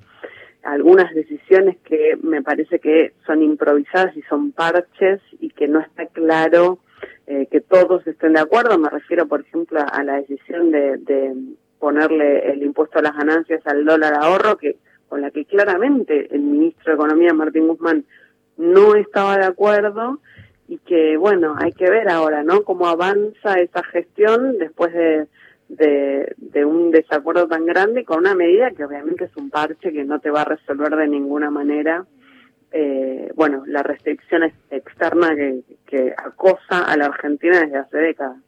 algunas 0.63 1.13
decisiones 1.15 1.77
que 1.85 2.17
me 2.23 2.43
parece 2.43 2.79
que 2.79 3.13
son 3.27 3.43
improvisadas 3.43 4.17
y 4.17 4.23
son 4.23 4.53
parches 4.53 5.21
y 5.41 5.51
que 5.51 5.69
no 5.69 5.81
está 5.81 6.07
claro 6.07 6.79
eh, 7.27 7.47
que 7.51 7.61
todos 7.61 8.07
estén 8.07 8.35
de 8.35 8.41
acuerdo. 8.41 8.79
Me 8.79 8.91
refiero, 8.91 9.27
por 9.27 9.41
ejemplo, 9.41 9.81
a 9.81 10.05
la 10.05 10.17
decisión 10.17 10.71
de, 10.71 10.99
de 10.99 11.35
ponerle 11.79 12.51
el 12.53 12.63
impuesto 12.63 12.99
a 12.99 13.03
las 13.03 13.17
ganancias 13.17 13.67
al 13.67 13.85
dólar 13.85 14.15
ahorro, 14.15 14.57
que 14.57 14.77
con 15.09 15.21
la 15.21 15.31
que 15.31 15.45
claramente 15.45 16.35
el 16.35 16.41
ministro 16.41 16.93
de 16.93 16.95
Economía, 16.95 17.35
Martín 17.35 17.69
Guzmán, 17.69 18.05
no 18.57 18.95
estaba 18.95 19.37
de 19.37 19.45
acuerdo 19.45 20.21
y 20.69 20.79
que, 20.79 21.17
bueno, 21.17 21.55
hay 21.59 21.73
que 21.73 21.91
ver 21.91 22.09
ahora, 22.09 22.43
¿no? 22.43 22.63
Cómo 22.63 22.87
avanza 22.87 23.55
esa 23.61 23.83
gestión 23.83 24.59
después 24.59 24.93
de 24.93 25.27
de, 25.73 26.35
de 26.37 26.65
un 26.65 26.91
desacuerdo 26.91 27.49
tan 27.49 27.65
grande 27.67 28.05
con 28.05 28.19
una 28.19 28.35
medida 28.35 28.71
que 28.71 28.85
obviamente 28.85 29.25
es 29.25 29.37
un 29.37 29.51
parche 29.51 29.93
que 29.93 30.05
no 30.05 30.21
te 30.21 30.31
va 30.31 30.43
a 30.43 30.45
resolver 30.45 30.95
de 30.97 31.09
ninguna 31.09 31.51
manera 31.51 32.05
eh, 32.73 33.31
bueno, 33.35 33.65
la 33.67 33.83
restricción 33.83 34.51
externa 34.71 35.35
que, 35.35 35.61
que 35.87 36.15
acosa 36.17 36.85
a 36.85 36.97
la 36.97 37.07
Argentina 37.07 37.61
desde 37.61 37.79
hace 37.79 37.99
décadas. 37.99 38.39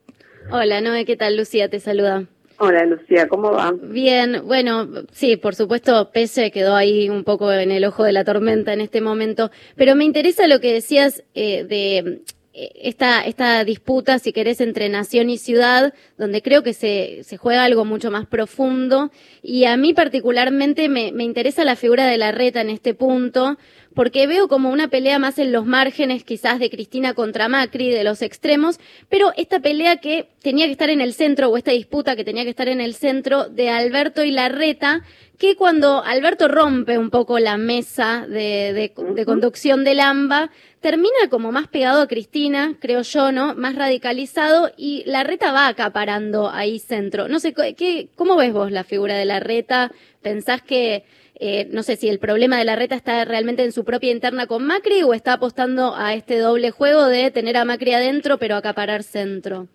Hola, 0.51 0.81
Noé, 0.81 1.05
¿qué 1.05 1.17
tal? 1.17 1.37
Lucía 1.37 1.69
te 1.69 1.81
saluda. 1.81 2.25
Hola 2.59 2.87
Lucía, 2.87 3.27
¿cómo 3.29 3.51
va? 3.51 3.73
Bien, 3.83 4.43
bueno, 4.47 4.87
sí, 5.11 5.37
por 5.37 5.57
supuesto, 5.57 6.11
Pese 6.13 6.53
quedó 6.53 6.77
ahí 6.77 7.11
un 7.11 7.25
poco 7.25 7.53
en 7.53 7.73
el 7.73 7.85
ojo 7.85 8.05
de 8.05 8.13
la 8.13 8.25
tormenta 8.25 8.73
en 8.73 8.81
este 8.81 9.01
momento, 9.01 9.51
pero 9.77 9.97
me 9.97 10.05
interesa 10.05 10.47
lo 10.47 10.61
que 10.61 10.73
decías 10.73 11.25
eh, 11.35 11.65
de 11.65 12.23
esta, 12.55 13.23
esta 13.23 13.65
disputa, 13.65 14.19
si 14.19 14.33
querés, 14.33 14.61
entre 14.61 14.89
nación 14.89 15.29
y 15.29 15.39
ciudad, 15.39 15.93
donde 16.17 16.41
creo 16.41 16.63
que 16.63 16.73
se, 16.73 17.23
se 17.25 17.37
juega 17.37 17.65
algo 17.65 17.85
mucho 17.85 18.11
más 18.11 18.27
profundo. 18.27 19.11
Y 19.43 19.65
a 19.65 19.77
mí 19.77 19.93
particularmente 19.93 20.89
me, 20.89 21.11
me 21.11 21.25
interesa 21.25 21.65
la 21.65 21.75
figura 21.75 22.07
de 22.07 22.17
la 22.17 22.31
reta 22.31 22.61
en 22.61 22.71
este 22.71 22.95
punto, 22.95 23.59
porque 23.95 24.27
veo 24.27 24.49
como 24.49 24.71
una 24.71 24.89
pelea 24.89 25.19
más 25.19 25.39
en 25.39 25.53
los 25.53 25.67
márgenes 25.67 26.25
quizás 26.25 26.59
de 26.59 26.71
Cristina 26.71 27.15
contra 27.15 27.49
Macri, 27.49 27.91
de 27.91 28.05
los 28.05 28.23
extremos, 28.23 28.79
pero 29.09 29.33
esta 29.37 29.61
pelea 29.61 29.99
que 29.99 30.29
tenía 30.43 30.67
que 30.67 30.73
estar 30.73 30.91
en 30.91 31.01
el 31.01 31.15
centro, 31.15 31.49
o 31.49 31.57
esta 31.57 31.71
disputa 31.71 32.17
que 32.17 32.25
tenía 32.25 32.45
que 32.45 32.51
estar 32.51 32.69
en 32.69 32.81
el 32.81 32.95
centro 32.95 33.49
de 33.49 33.71
Alberto 33.71 34.25
y 34.25 34.31
Larreta, 34.31 35.03
que 35.39 35.57
cuando 35.57 36.03
Alberto 36.05 36.49
rompe 36.49 36.97
un 36.97 37.11
poco 37.11 37.39
la 37.39 37.57
mesa 37.57 38.27
de, 38.29 38.73
de, 38.73 39.25
conducción 39.25 39.85
del 39.85 40.01
AMBA, 40.01 40.51
termina 40.81 41.29
como 41.29 41.51
más 41.51 41.67
pegado 41.67 42.03
a 42.03 42.09
Cristina, 42.09 42.77
creo 42.81 43.03
yo, 43.03 43.33
¿no? 43.33 43.55
Más 43.55 43.75
radicalizado 43.75 44.71
y 44.77 45.03
Larreta 45.07 45.53
va 45.53 45.67
acaparando 45.67 46.51
ahí 46.51 46.79
centro. 46.79 47.29
No 47.29 47.41
sé, 47.41 47.53
¿qué, 47.53 48.09
¿cómo 48.15 48.37
ves 48.37 48.53
vos 48.53 48.71
la 48.71 48.85
figura 48.85 49.17
de 49.17 49.25
Larreta? 49.25 49.91
¿Pensás 50.23 50.63
que 50.63 51.05
eh, 51.37 51.69
no 51.71 51.83
sé 51.83 51.97
si 51.97 52.09
el 52.09 52.19
problema 52.19 52.59
de 52.59 52.65
la 52.65 52.77
reta 52.77 52.95
está 52.95 53.25
realmente 53.25 53.65
en 53.65 53.73
su 53.73 53.85
propia 53.85 54.13
interna 54.13 54.47
con 54.47 54.67
Macri 54.67 55.03
o 55.03 55.15
está 55.15 55.35
apostando 55.35 55.95
a 55.97 56.15
este 56.15 56.39
doble 56.39 56.71
juego 56.71 57.07
de 57.07 57.31
tener 57.31 57.57
a 57.57 57.65
Macri 57.65 57.93
adentro 57.93 58.39
pero 58.39 58.57
acaparar 58.57 59.03
centro. 59.03 59.67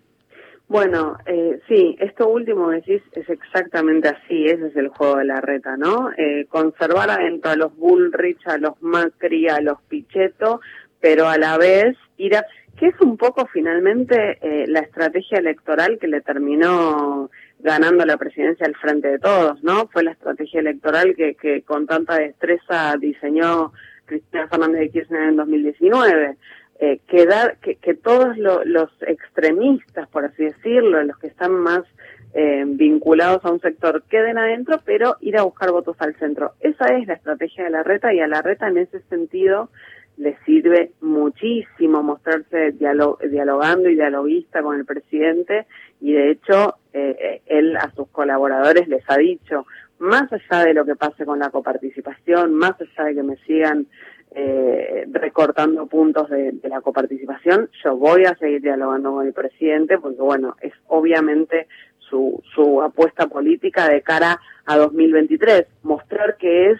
Bueno, 0.70 1.16
eh, 1.26 1.60
sí, 1.66 1.96
esto 1.98 2.28
último 2.28 2.70
decís 2.70 3.02
es 3.12 3.28
exactamente 3.28 4.08
así, 4.08 4.44
ese 4.44 4.68
es 4.68 4.76
el 4.76 4.86
juego 4.86 5.16
de 5.16 5.24
la 5.24 5.40
reta, 5.40 5.76
¿no? 5.76 6.12
Eh, 6.16 6.46
conservar 6.48 7.10
adentro 7.10 7.50
a 7.50 7.56
los 7.56 7.76
Bullrich, 7.76 8.46
a 8.46 8.56
los 8.56 8.80
Macri, 8.80 9.48
a 9.48 9.60
los 9.60 9.82
Pichetto, 9.88 10.60
pero 11.00 11.28
a 11.28 11.38
la 11.38 11.58
vez 11.58 11.96
ir 12.18 12.36
a... 12.36 12.46
que 12.78 12.86
es 12.86 13.00
un 13.00 13.16
poco 13.16 13.48
finalmente 13.52 14.38
eh, 14.42 14.66
la 14.68 14.78
estrategia 14.78 15.38
electoral 15.38 15.98
que 15.98 16.06
le 16.06 16.20
terminó 16.20 17.30
ganando 17.62 18.04
la 18.04 18.16
presidencia 18.16 18.66
al 18.66 18.76
frente 18.76 19.08
de 19.08 19.18
todos, 19.18 19.62
¿no? 19.62 19.88
Fue 19.88 20.02
la 20.02 20.12
estrategia 20.12 20.60
electoral 20.60 21.14
que, 21.16 21.34
que 21.34 21.62
con 21.62 21.86
tanta 21.86 22.16
destreza 22.16 22.96
diseñó 22.98 23.72
Cristina 24.06 24.48
Fernández 24.48 24.80
de 24.80 24.90
Kirchner 24.90 25.28
en 25.28 25.36
2019. 25.36 26.36
Eh, 26.82 26.98
que, 27.06 27.28
que, 27.60 27.76
que, 27.76 27.94
todos 27.94 28.38
los 28.38 28.90
extremistas, 29.06 30.08
por 30.08 30.24
así 30.24 30.44
decirlo, 30.44 31.02
los 31.02 31.18
que 31.18 31.26
están 31.26 31.52
más 31.52 31.82
eh, 32.32 32.64
vinculados 32.66 33.44
a 33.44 33.50
un 33.50 33.60
sector, 33.60 34.02
queden 34.08 34.38
adentro, 34.38 34.80
pero 34.86 35.16
ir 35.20 35.36
a 35.36 35.42
buscar 35.42 35.72
votos 35.72 35.96
al 35.98 36.16
centro. 36.16 36.54
Esa 36.60 36.86
es 36.96 37.06
la 37.06 37.14
estrategia 37.14 37.64
de 37.64 37.70
la 37.70 37.82
reta 37.82 38.14
y 38.14 38.20
a 38.20 38.28
la 38.28 38.40
reta 38.40 38.68
en 38.68 38.78
ese 38.78 39.00
sentido 39.10 39.68
le 40.20 40.36
sirve 40.44 40.92
muchísimo 41.00 42.02
mostrarse 42.02 42.72
dialogando 42.72 43.88
y 43.88 43.94
dialoguista 43.94 44.62
con 44.62 44.78
el 44.78 44.84
presidente 44.84 45.66
y 45.98 46.12
de 46.12 46.32
hecho 46.32 46.74
eh, 46.92 47.40
él 47.46 47.74
a 47.78 47.90
sus 47.92 48.06
colaboradores 48.08 48.86
les 48.86 49.02
ha 49.08 49.16
dicho, 49.16 49.64
más 49.98 50.30
allá 50.30 50.66
de 50.66 50.74
lo 50.74 50.84
que 50.84 50.94
pase 50.94 51.24
con 51.24 51.38
la 51.38 51.48
coparticipación, 51.48 52.52
más 52.52 52.74
allá 52.78 53.08
de 53.08 53.14
que 53.14 53.22
me 53.22 53.36
sigan 53.46 53.86
eh, 54.32 55.06
recortando 55.10 55.86
puntos 55.86 56.28
de, 56.28 56.52
de, 56.52 56.68
la 56.68 56.82
coparticipación, 56.82 57.70
yo 57.82 57.96
voy 57.96 58.24
a 58.26 58.36
seguir 58.36 58.60
dialogando 58.60 59.12
con 59.12 59.26
el 59.26 59.32
presidente 59.32 59.98
porque 59.98 60.20
bueno, 60.20 60.54
es 60.60 60.74
obviamente 60.88 61.66
su, 61.98 62.42
su 62.54 62.82
apuesta 62.82 63.26
política 63.26 63.88
de 63.88 64.02
cara 64.02 64.38
a 64.66 64.76
2023, 64.76 65.64
mostrar 65.82 66.36
que 66.36 66.72
es, 66.72 66.78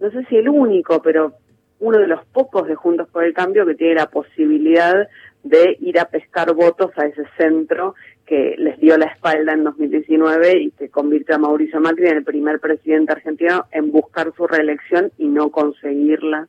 no 0.00 0.10
sé 0.10 0.22
si 0.26 0.36
el 0.36 0.50
único, 0.50 1.00
pero 1.00 1.32
uno 1.80 1.98
de 1.98 2.06
los 2.06 2.24
pocos 2.26 2.66
de 2.66 2.74
Juntos 2.74 3.08
por 3.08 3.24
el 3.24 3.34
Cambio 3.34 3.66
que 3.66 3.74
tiene 3.74 3.94
la 3.94 4.10
posibilidad 4.10 5.08
de 5.42 5.76
ir 5.80 5.98
a 5.98 6.06
pescar 6.06 6.52
votos 6.54 6.90
a 6.96 7.06
ese 7.06 7.24
centro 7.36 7.94
que 8.26 8.56
les 8.58 8.78
dio 8.78 8.98
la 8.98 9.06
espalda 9.06 9.54
en 9.54 9.64
2019 9.64 10.58
y 10.60 10.70
que 10.72 10.90
convirtió 10.90 11.36
a 11.36 11.38
Mauricio 11.38 11.80
Macri 11.80 12.08
en 12.08 12.18
el 12.18 12.24
primer 12.24 12.60
presidente 12.60 13.12
argentino 13.12 13.64
en 13.72 13.90
buscar 13.90 14.32
su 14.36 14.46
reelección 14.46 15.10
y 15.16 15.28
no 15.28 15.50
conseguirla 15.50 16.46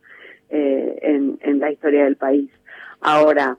eh, 0.49 0.99
en, 1.01 1.59
la 1.59 1.71
historia 1.71 2.03
del 2.03 2.17
país. 2.17 2.49
Ahora, 2.99 3.57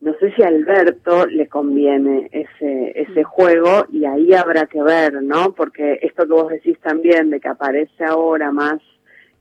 no 0.00 0.14
sé 0.20 0.32
si 0.34 0.42
a 0.42 0.48
Alberto 0.48 1.26
le 1.26 1.48
conviene 1.48 2.28
ese, 2.30 2.92
ese 2.94 3.24
juego 3.24 3.86
y 3.90 4.04
ahí 4.04 4.32
habrá 4.34 4.66
que 4.66 4.82
ver, 4.82 5.20
¿no? 5.22 5.54
Porque 5.54 5.98
esto 6.02 6.24
que 6.24 6.32
vos 6.32 6.48
decís 6.50 6.78
también 6.80 7.30
de 7.30 7.40
que 7.40 7.48
aparece 7.48 8.04
ahora 8.04 8.52
más 8.52 8.80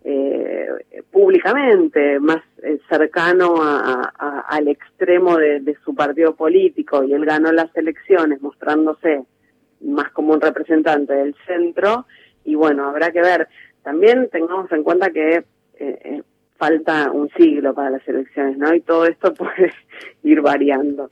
eh, 0.10 0.70
públicamente, 1.12 2.18
más 2.22 2.42
eh, 2.64 2.80
cercano 2.88 3.56
a, 3.62 4.46
al 4.48 4.70
extremo 4.70 5.36
de, 5.36 5.60
de, 5.60 5.76
su 5.84 5.94
partido 5.94 6.34
político 6.34 7.04
y 7.04 7.12
él 7.12 7.26
ganó 7.26 7.52
las 7.52 7.76
elecciones 7.76 8.42
mostrándose 8.42 9.26
más 9.82 10.10
como 10.12 10.34
un 10.34 10.40
representante 10.40 11.14
del 11.14 11.36
centro 11.46 12.06
y 12.46 12.56
bueno, 12.56 12.88
habrá 12.88 13.12
que 13.12 13.20
ver. 13.20 13.50
También 13.84 14.30
tengamos 14.32 14.72
en 14.72 14.84
cuenta 14.84 15.10
que 15.10 15.36
eh, 15.36 15.44
eh 15.80 16.22
falta 16.56 17.12
un 17.12 17.30
siglo 17.38 17.74
para 17.74 17.92
las 17.92 18.08
elecciones, 18.08 18.58
¿no? 18.58 18.74
Y 18.74 18.80
todo 18.82 19.06
esto 19.06 19.34
puede 19.36 19.74
ir 20.24 20.42
variando. 20.42 21.10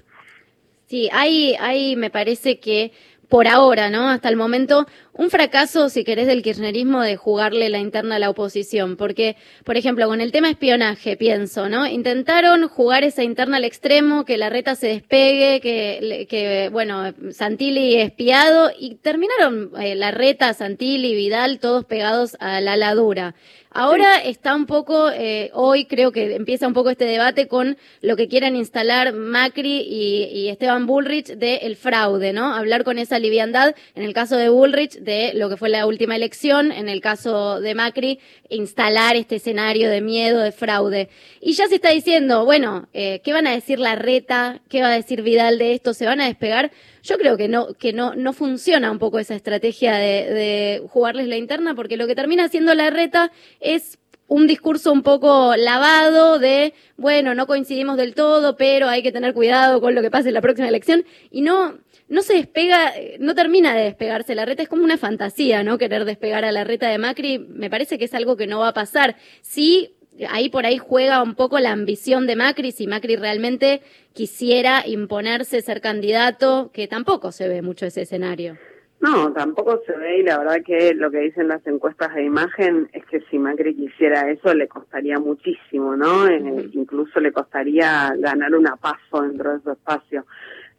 Sí, 0.87 1.09
hay, 1.11 1.55
hay, 1.59 1.97
me 1.97 2.09
parece 2.09 2.59
que 2.59 2.91
por 3.27 3.47
ahora, 3.47 3.89
¿no? 3.89 4.07
Hasta 4.07 4.29
el 4.29 4.35
momento, 4.35 4.85
un 5.17 5.29
fracaso, 5.29 5.87
si 5.89 6.03
querés, 6.03 6.27
del 6.27 6.43
kirchnerismo 6.43 7.01
de 7.01 7.15
jugarle 7.15 7.69
la 7.69 7.79
interna 7.79 8.17
a 8.17 8.19
la 8.19 8.29
oposición. 8.29 8.97
Porque, 8.97 9.37
por 9.63 9.77
ejemplo, 9.77 10.07
con 10.07 10.19
el 10.19 10.31
tema 10.31 10.49
espionaje, 10.49 11.15
pienso, 11.15 11.69
¿no? 11.69 11.87
Intentaron 11.87 12.67
jugar 12.67 13.03
esa 13.03 13.23
interna 13.23 13.57
al 13.57 13.63
extremo, 13.63 14.25
que 14.25 14.37
la 14.37 14.49
reta 14.49 14.75
se 14.75 14.87
despegue, 14.87 15.61
que, 15.61 16.27
que 16.29 16.69
bueno, 16.71 17.13
Santilli 17.31 17.95
espiado, 17.95 18.71
y 18.77 18.95
terminaron 18.95 19.71
eh, 19.79 19.95
la 19.95 20.11
reta, 20.11 20.53
Santilli, 20.53 21.15
Vidal, 21.15 21.59
todos 21.59 21.85
pegados 21.85 22.35
a 22.39 22.59
la 22.59 22.75
ladura. 22.75 23.35
Ahora 23.77 24.19
está 24.23 24.55
un 24.55 24.67
poco, 24.67 25.11
eh, 25.11 25.51
hoy 25.53 25.83
creo 25.83 26.13
que 26.13 26.35
empieza 26.35 26.65
un 26.65 26.73
poco 26.73 26.89
este 26.89 27.03
debate 27.03 27.49
con 27.49 27.75
lo 27.99 28.15
que 28.15 28.29
quieran 28.29 28.55
instalar 28.55 29.11
Macri 29.11 29.81
y, 29.81 30.29
y 30.31 30.47
Esteban 30.47 30.85
Bullrich 30.85 31.35
de 31.35 31.57
el 31.57 31.75
fraude, 31.75 32.31
¿no? 32.31 32.55
Hablar 32.55 32.85
con 32.85 32.99
esa 32.99 33.19
liviandad, 33.19 33.75
en 33.95 34.03
el 34.03 34.13
caso 34.13 34.37
de 34.37 34.47
Bullrich, 34.47 34.99
de 35.05 35.31
lo 35.33 35.47
que 35.47 35.55
fue 35.55 35.69
la 35.69 35.85
última 35.85 36.15
elección, 36.15 36.71
en 36.71 36.89
el 36.89 36.99
caso 36.99 37.61
de 37.61 37.75
Macri, 37.75 38.19
instalar 38.49 39.15
este 39.15 39.37
escenario 39.37 39.89
de 39.89 40.01
miedo, 40.01 40.41
de 40.41 40.51
fraude. 40.51 41.09
Y 41.39 41.53
ya 41.53 41.67
se 41.67 41.75
está 41.75 41.91
diciendo, 41.91 42.43
bueno, 42.43 42.89
eh, 42.93 43.21
¿qué 43.23 43.31
van 43.31 43.47
a 43.47 43.51
decir 43.51 43.79
la 43.79 43.95
reta? 43.95 44.61
¿Qué 44.67 44.81
va 44.81 44.89
a 44.89 44.95
decir 44.95 45.21
Vidal 45.21 45.57
de 45.57 45.73
esto? 45.73 45.93
¿Se 45.93 46.05
van 46.05 46.19
a 46.19 46.25
despegar? 46.25 46.71
Yo 47.03 47.17
creo 47.17 47.37
que 47.37 47.47
no, 47.47 47.73
que 47.75 47.93
no, 47.93 48.15
no 48.15 48.33
funciona 48.33 48.91
un 48.91 48.99
poco 48.99 49.19
esa 49.19 49.35
estrategia 49.35 49.95
de, 49.95 50.33
de 50.33 50.83
jugarles 50.89 51.27
la 51.27 51.37
interna, 51.37 51.75
porque 51.75 51.97
lo 51.97 52.07
que 52.07 52.15
termina 52.15 52.45
haciendo 52.45 52.73
la 52.73 52.89
reta 52.89 53.31
es 53.59 53.99
un 54.27 54.47
discurso 54.47 54.91
un 54.91 55.03
poco 55.03 55.55
lavado 55.55 56.39
de, 56.39 56.73
bueno, 56.97 57.35
no 57.35 57.45
coincidimos 57.45 57.97
del 57.97 58.15
todo, 58.15 58.57
pero 58.57 58.87
hay 58.87 59.03
que 59.03 59.11
tener 59.11 59.33
cuidado 59.33 59.81
con 59.81 59.93
lo 59.93 60.01
que 60.01 60.09
pase 60.09 60.29
en 60.29 60.33
la 60.33 60.41
próxima 60.41 60.67
elección. 60.67 61.05
Y 61.29 61.41
no, 61.41 61.77
no 62.07 62.21
se 62.21 62.35
despega, 62.35 62.91
no 63.19 63.33
termina 63.33 63.75
de 63.75 63.83
despegarse 63.83 64.35
la 64.35 64.45
reta, 64.45 64.63
es 64.63 64.69
como 64.69 64.83
una 64.83 64.97
fantasía, 64.97 65.63
¿no? 65.63 65.77
Querer 65.77 66.05
despegar 66.05 66.45
a 66.45 66.51
la 66.51 66.63
reta 66.63 66.87
de 66.89 66.97
Macri, 66.97 67.39
me 67.39 67.69
parece 67.69 67.97
que 67.97 68.05
es 68.05 68.13
algo 68.13 68.37
que 68.37 68.47
no 68.47 68.59
va 68.59 68.69
a 68.69 68.73
pasar. 68.73 69.15
Sí, 69.41 69.95
ahí 70.29 70.49
por 70.49 70.65
ahí 70.65 70.77
juega 70.77 71.21
un 71.21 71.35
poco 71.35 71.59
la 71.59 71.71
ambición 71.71 72.27
de 72.27 72.35
Macri, 72.35 72.71
si 72.71 72.87
Macri 72.87 73.15
realmente 73.15 73.81
quisiera 74.13 74.83
imponerse 74.85 75.61
ser 75.61 75.81
candidato, 75.81 76.71
que 76.73 76.87
tampoco 76.87 77.31
se 77.31 77.49
ve 77.49 77.61
mucho 77.61 77.85
ese 77.85 78.03
escenario. 78.03 78.57
No, 79.01 79.31
tampoco 79.33 79.81
se 79.85 79.95
ve 79.97 80.19
y 80.19 80.23
la 80.23 80.39
verdad 80.39 80.63
que 80.65 80.93
lo 80.95 81.11
que 81.11 81.19
dicen 81.19 81.47
las 81.47 81.65
encuestas 81.67 82.15
de 82.15 82.23
imagen 82.23 82.89
es 82.93 83.05
que 83.05 83.19
si 83.29 83.37
Macri 83.37 83.75
quisiera 83.75 84.31
eso 84.31 84.53
le 84.53 84.67
costaría 84.67 85.19
muchísimo, 85.19 85.95
¿no? 85.95 86.27
Eh, 86.27 86.69
incluso 86.73 87.19
le 87.19 87.31
costaría 87.31 88.13
ganar 88.17 88.55
una 88.55 88.77
paso 88.77 89.21
dentro 89.21 89.53
de 89.53 89.59
su 89.61 89.71
espacio. 89.71 90.25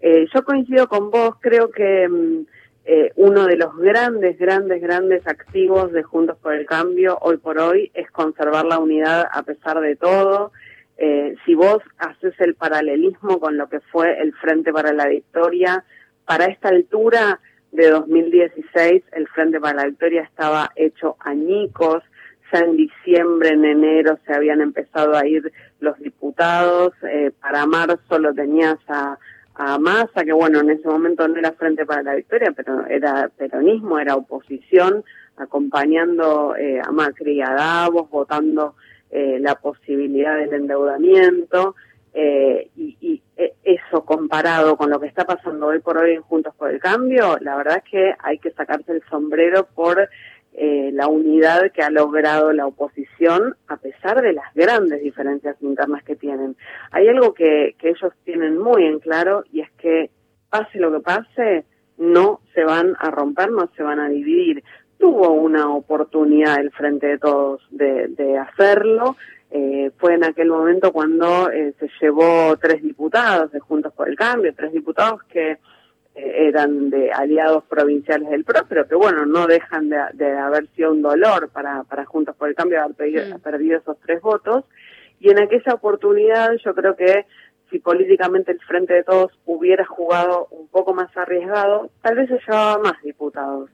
Eh, 0.00 0.26
yo 0.32 0.44
coincido 0.44 0.88
con 0.88 1.10
vos, 1.10 1.36
creo 1.40 1.70
que 1.70 2.08
mm, 2.08 2.46
eh, 2.88 3.12
uno 3.16 3.46
de 3.46 3.56
los 3.56 3.76
grandes, 3.76 4.38
grandes, 4.38 4.80
grandes 4.80 5.26
activos 5.26 5.90
de 5.92 6.04
Juntos 6.04 6.38
por 6.38 6.54
el 6.54 6.66
Cambio 6.66 7.18
hoy 7.20 7.36
por 7.36 7.58
hoy 7.58 7.90
es 7.94 8.08
conservar 8.12 8.64
la 8.64 8.78
unidad 8.78 9.26
a 9.32 9.42
pesar 9.42 9.80
de 9.80 9.96
todo. 9.96 10.52
Eh, 10.98 11.34
si 11.44 11.54
vos 11.54 11.78
haces 11.98 12.34
el 12.38 12.54
paralelismo 12.54 13.40
con 13.40 13.56
lo 13.56 13.68
que 13.68 13.80
fue 13.80 14.20
el 14.20 14.32
Frente 14.34 14.72
para 14.72 14.92
la 14.92 15.08
Victoria, 15.08 15.84
para 16.24 16.46
esta 16.46 16.68
altura 16.68 17.40
de 17.72 17.90
2016 17.90 19.02
el 19.12 19.26
Frente 19.28 19.58
para 19.58 19.82
la 19.82 19.86
Victoria 19.86 20.22
estaba 20.22 20.70
hecho 20.76 21.16
añicos, 21.20 22.04
ya 22.52 22.60
en 22.60 22.76
diciembre, 22.76 23.48
en 23.48 23.64
enero 23.64 24.18
se 24.24 24.32
habían 24.32 24.60
empezado 24.60 25.16
a 25.16 25.26
ir 25.26 25.52
los 25.80 25.98
diputados, 25.98 26.92
eh, 27.02 27.32
para 27.40 27.66
marzo 27.66 28.18
lo 28.20 28.32
tenías 28.32 28.78
a, 28.86 29.18
a 29.58 29.78
Massa, 29.78 30.25
que 30.25 30.32
bueno, 30.32 30.60
en 30.60 30.70
ese 30.70 30.86
momento 30.86 31.26
no 31.26 31.36
era 31.38 31.52
Frente 31.52 31.86
para 31.86 32.02
la 32.02 32.14
Victoria, 32.14 32.52
pero 32.54 32.86
era 32.86 33.30
peronismo, 33.36 33.98
era 33.98 34.14
oposición, 34.14 35.02
acompañando 35.36 36.54
eh, 36.56 36.80
a 36.82 36.92
Macri 36.92 37.36
y 37.36 37.42
a 37.42 37.54
Davos, 37.54 38.10
votando 38.10 38.75
eh, 39.10 39.38
la 39.40 39.54
posibilidad 39.54 40.36
del 40.36 40.52
endeudamiento, 40.52 41.75
eh, 42.12 42.70
y, 42.76 42.96
y, 43.00 43.22
eso 43.62 44.04
comparado 44.04 44.76
con 44.76 44.88
lo 44.88 44.98
que 44.98 45.06
está 45.06 45.25
pasando 45.25 45.66
hoy 45.66 45.80
por 45.80 45.98
hoy 45.98 46.12
en 46.12 46.22
Juntos 46.22 46.54
por 46.56 46.70
el 46.70 46.80
Cambio, 46.80 47.36
la 47.40 47.56
verdad 47.56 47.82
es 47.84 47.90
que 47.90 48.14
hay 48.18 48.38
que 48.38 48.52
sacarse 48.52 48.92
el 48.92 49.02
sombrero 49.10 49.66
por 49.75 50.08
eh, 50.58 50.90
la 50.92 51.06
unidad 51.06 51.70
que 51.72 51.82
ha 51.82 51.90
logrado 51.90 52.52
la 52.52 52.66
oposición 52.66 53.56
a 53.68 53.76
pesar 53.76 54.22
de 54.22 54.32
las 54.32 54.52
grandes 54.54 55.02
diferencias 55.02 55.56
internas 55.60 56.02
que 56.02 56.16
tienen. 56.16 56.56
Hay 56.90 57.06
algo 57.08 57.34
que, 57.34 57.76
que 57.78 57.90
ellos 57.90 58.12
tienen 58.25 58.56
muy 58.56 58.84
en 58.84 58.98
claro 58.98 59.44
y 59.52 59.60
es 59.60 59.70
que 59.72 60.10
pase 60.48 60.78
lo 60.78 60.90
que 60.92 61.00
pase, 61.00 61.64
no 61.98 62.40
se 62.54 62.64
van 62.64 62.94
a 62.98 63.10
romper, 63.10 63.50
no 63.50 63.68
se 63.76 63.82
van 63.82 64.00
a 64.00 64.08
dividir. 64.08 64.64
Tuvo 64.98 65.30
una 65.30 65.70
oportunidad 65.70 66.58
el 66.58 66.70
Frente 66.70 67.06
de 67.06 67.18
Todos 67.18 67.60
de, 67.70 68.08
de 68.08 68.38
hacerlo, 68.38 69.16
eh, 69.50 69.90
fue 69.98 70.14
en 70.14 70.25
aquel 70.25 70.48
momento 70.48 70.92
cuando 70.92 71.50
eh, 71.50 71.72
se 71.78 71.88
llevó 72.00 72.56
tres 72.56 72.82
diputados 72.82 73.52
de 73.52 73.60
Juntos 73.60 73.92
por 73.92 74.08
el 74.08 74.16
Cambio, 74.16 74.52
tres 74.54 74.72
diputados 74.72 75.22
que 75.25 75.58
eran 76.16 76.88
de 76.88 77.12
aliados 77.12 77.64
provinciales 77.64 78.30
del 78.30 78.44
PRO, 78.44 78.62
pero 78.68 78.88
que 78.88 78.94
bueno, 78.94 79.26
no 79.26 79.46
dejan 79.46 79.90
de, 79.90 79.99
de 80.14 80.32
haber 80.32 80.66
sido 80.68 80.92
un 80.92 81.02
dolor 81.02 81.50
para, 81.50 81.85
para 81.85 82.06
Juntos 82.06 82.35
por 82.37 82.49
el 82.49 82.54
Cambio 82.54 82.82
haber 82.82 82.96
perdido, 82.96 83.38
perdido 83.38 83.78
esos 83.78 83.99
tres 84.00 84.23
votos. 84.23 84.64
Y 85.20 85.30
en 85.30 85.38
aquella 85.38 85.75
oportunidad 85.75 86.52
yo 86.64 86.75
creo 86.75 86.96
que 86.96 87.26
si 87.70 87.78
políticamente 87.80 88.52
el 88.52 88.61
Frente 88.61 88.94
de 88.94 89.04
Todos 89.04 89.32
hubiera 89.44 89.85
jugado 89.85 90.46
un 90.50 90.68
poco 90.68 90.94
más 90.94 91.14
arriesgado, 91.16 91.90
tal 92.00 92.16
vez 92.16 92.28
se 92.28 92.38
llevaba 92.46 92.78
más 92.78 93.02
diputados. 93.02 93.70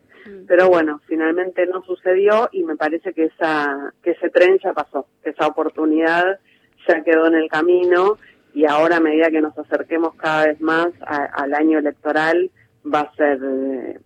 Pero 0.46 0.68
bueno, 0.68 1.00
finalmente 1.06 1.66
no 1.66 1.82
sucedió 1.82 2.48
y 2.52 2.62
me 2.62 2.76
parece 2.76 3.12
que 3.12 3.24
esa 3.24 3.92
que 4.04 4.12
ese 4.12 4.30
tren 4.30 4.58
ya 4.62 4.72
pasó, 4.72 5.06
que 5.22 5.30
esa 5.30 5.48
oportunidad 5.48 6.38
ya 6.86 7.02
quedó 7.02 7.26
en 7.26 7.34
el 7.34 7.48
camino 7.48 8.18
y 8.54 8.64
ahora 8.66 8.98
a 8.98 9.00
medida 9.00 9.30
que 9.30 9.40
nos 9.40 9.56
acerquemos 9.58 10.14
cada 10.14 10.46
vez 10.46 10.60
más 10.60 10.88
al 11.00 11.54
año 11.54 11.78
electoral 11.78 12.50
va 12.84 13.00
a 13.00 13.14
ser 13.14 13.38
eh, 13.42 13.98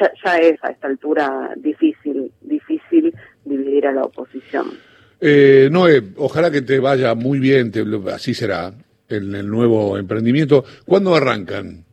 ya, 0.00 0.12
ya, 0.24 0.36
es 0.38 0.62
a 0.62 0.70
esta 0.70 0.88
altura 0.88 1.52
difícil 1.56 2.32
difícil 2.40 3.14
dividir 3.44 3.86
a 3.86 3.92
la 3.92 4.02
oposición 4.02 4.66
eh, 5.20 5.68
Noé 5.70 6.02
ojalá 6.16 6.50
que 6.50 6.62
te 6.62 6.78
vaya 6.78 7.14
muy 7.14 7.38
bien 7.38 7.70
te, 7.70 7.84
así 8.12 8.34
será 8.34 8.72
en 9.08 9.34
el 9.34 9.48
nuevo 9.48 9.96
emprendimiento 9.96 10.64
¿cuándo 10.84 11.14
arrancan? 11.14 11.85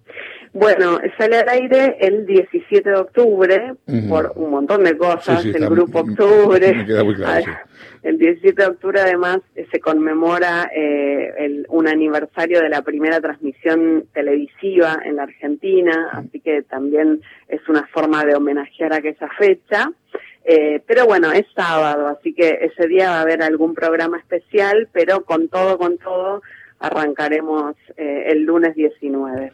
Bueno, 0.54 1.00
sale 1.18 1.38
al 1.38 1.50
aire 1.50 1.98
el 2.00 2.28
17 2.28 2.88
de 2.88 2.96
octubre 2.96 3.74
uh 3.88 3.92
-huh. 3.92 4.10
por 4.10 4.34
un 4.36 4.52
montón 4.52 4.84
de 4.84 4.96
cosas, 4.96 5.42
sí, 5.42 5.50
sí, 5.52 5.58
el 5.58 5.64
está, 5.64 5.70
Grupo 5.70 6.00
Octubre. 6.02 6.74
Me 6.78 6.86
queda 6.86 7.04
muy 7.04 7.16
claro, 7.16 7.44
sí. 7.44 7.52
El 8.04 8.18
17 8.20 8.62
de 8.62 8.68
octubre 8.68 9.00
además 9.00 9.40
se 9.72 9.80
conmemora 9.80 10.70
eh, 10.76 11.34
el, 11.40 11.66
un 11.70 11.88
aniversario 11.88 12.62
de 12.62 12.70
la 12.70 12.82
primera 12.82 13.20
transmisión 13.20 14.06
televisiva 14.14 15.00
en 15.04 15.16
la 15.16 15.24
Argentina, 15.24 16.10
así 16.12 16.40
que 16.42 16.62
también 16.64 17.22
es 17.48 17.62
una 17.70 17.88
forma 17.88 18.24
de 18.26 18.36
homenajear 18.36 18.94
aquella 18.94 19.30
fecha. 19.40 19.90
Eh, 20.46 20.82
pero 20.86 21.06
bueno, 21.06 21.32
es 21.32 21.46
sábado, 21.56 22.08
así 22.08 22.34
que 22.34 22.60
ese 22.62 22.88
día 22.88 23.10
va 23.10 23.20
a 23.20 23.22
haber 23.22 23.42
algún 23.42 23.74
programa 23.74 24.18
especial, 24.20 24.90
pero 24.92 25.24
con 25.24 25.48
todo, 25.48 25.78
con 25.78 25.98
todo, 25.98 26.42
arrancaremos 26.80 27.76
eh, 27.96 28.26
el 28.28 28.44
lunes 28.44 28.76
19. 28.76 29.54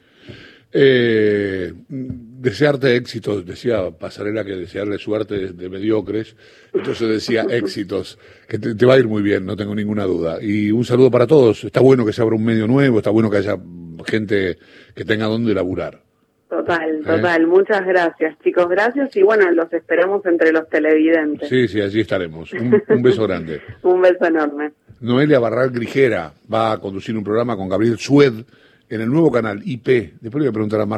Eh, 0.71 1.73
desearte 1.87 2.95
éxitos, 2.95 3.43
decía 3.43 3.89
Pasarela 3.89 4.43
que 4.45 4.55
desearle 4.55 4.99
suerte 4.99 5.35
de, 5.35 5.51
de 5.53 5.69
mediocres, 5.69 6.35
entonces 6.71 7.09
decía 7.09 7.41
éxitos, 7.49 8.19
que 8.47 8.59
te, 8.59 8.75
te, 8.75 8.85
va 8.85 8.93
a 8.93 8.99
ir 8.99 9.07
muy 9.07 9.23
bien, 9.23 9.45
no 9.45 9.55
tengo 9.55 9.73
ninguna 9.73 10.03
duda. 10.03 10.37
Y 10.41 10.71
un 10.71 10.85
saludo 10.85 11.09
para 11.09 11.25
todos, 11.25 11.63
está 11.63 11.79
bueno 11.79 12.05
que 12.05 12.13
se 12.13 12.21
abra 12.21 12.35
un 12.35 12.45
medio 12.45 12.67
nuevo, 12.67 12.99
está 12.99 13.09
bueno 13.09 13.31
que 13.31 13.37
haya 13.37 13.57
gente 14.05 14.57
que 14.93 15.05
tenga 15.05 15.25
donde 15.25 15.53
laburar. 15.53 16.01
Total, 16.49 17.01
total, 17.05 17.43
¿Eh? 17.43 17.45
muchas 17.45 17.85
gracias 17.85 18.37
chicos, 18.43 18.67
gracias 18.69 19.15
y 19.15 19.21
bueno, 19.21 19.51
los 19.51 19.71
esperamos 19.71 20.25
entre 20.25 20.51
los 20.51 20.67
televidentes. 20.67 21.47
Sí, 21.47 21.67
sí, 21.67 21.79
allí 21.79 22.01
estaremos. 22.01 22.51
Un, 22.53 22.81
un 22.89 23.01
beso 23.03 23.27
grande. 23.27 23.61
un 23.83 24.01
beso 24.01 24.25
enorme. 24.25 24.71
Noelia 24.99 25.39
Barral 25.39 25.69
Grijera 25.69 26.33
va 26.51 26.73
a 26.73 26.77
conducir 26.79 27.15
un 27.15 27.23
programa 27.23 27.55
con 27.55 27.69
Gabriel 27.69 27.99
Sued 27.99 28.33
en 28.89 29.01
el 29.01 29.09
nuevo 29.09 29.31
canal 29.31 29.61
IP. 29.63 29.85
Después 30.19 30.21
le 30.21 30.39
voy 30.39 30.47
a 30.47 30.51
preguntar 30.51 30.81
a 30.81 30.85
Mar 30.85 30.97